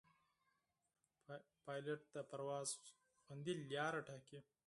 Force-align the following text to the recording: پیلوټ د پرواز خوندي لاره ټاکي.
پیلوټ 1.65 2.01
د 2.15 2.17
پرواز 2.29 2.69
خوندي 3.23 3.53
لاره 3.69 4.01
ټاکي. 4.07 4.39